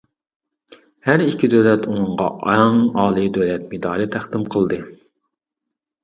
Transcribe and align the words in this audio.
ھەر 1.07 1.23
ئىككى 1.25 1.49
دۆلەت 1.53 1.83
ئۇنىڭغا 1.91 2.29
ئەڭ 2.53 2.79
ئالىي 3.01 3.29
دۆلەت 3.35 3.67
مېدالى 3.75 4.07
تەقدىم 4.15 4.47
قىلدى. 4.55 4.81